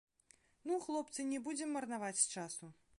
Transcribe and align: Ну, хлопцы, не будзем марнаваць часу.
Ну, 0.69 0.79
хлопцы, 0.87 1.27
не 1.35 1.43
будзем 1.47 1.69
марнаваць 1.79 2.19
часу. 2.35 2.77